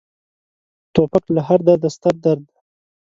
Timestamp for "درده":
1.67-1.89